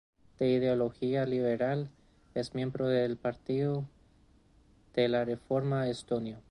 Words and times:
De 0.39 0.49
ideología 0.49 1.27
liberal, 1.27 1.91
es 2.33 2.55
miembro 2.55 2.87
del 2.87 3.17
Partido 3.17 3.85
de 4.95 5.07
la 5.07 5.25
Reforma 5.25 5.87
Estonio. 5.89 6.39